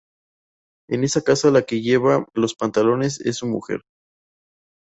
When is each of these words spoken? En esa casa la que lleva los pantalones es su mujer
En 0.89 1.03
esa 1.03 1.21
casa 1.21 1.51
la 1.51 1.61
que 1.61 1.83
lleva 1.83 2.25
los 2.33 2.55
pantalones 2.55 3.19
es 3.21 3.35
su 3.37 3.45
mujer 3.45 3.81